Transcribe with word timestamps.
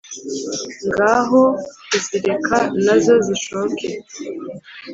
ngo 0.87 1.03
aho 1.17 1.41
kuzireka 1.87 2.57
nazo 2.83 3.13
zishoke 3.25 3.87